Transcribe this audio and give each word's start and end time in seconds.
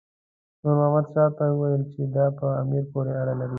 نور 0.61 0.75
محمد 0.79 1.05
شاه 1.13 1.29
ته 1.37 1.43
وویل 1.51 1.81
چې 1.91 2.01
دا 2.15 2.25
په 2.37 2.47
امیر 2.61 2.83
پورې 2.91 3.11
اړه 3.21 3.33
لري. 3.39 3.49